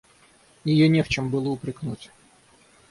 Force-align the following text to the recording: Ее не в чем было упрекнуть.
Ее 0.63 0.87
не 0.89 1.03
в 1.03 1.09
чем 1.09 1.29
было 1.29 1.49
упрекнуть. 1.49 2.09